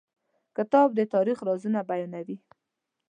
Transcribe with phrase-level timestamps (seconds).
[0.57, 2.37] کتاب د تاریخ رازونه بیانوي.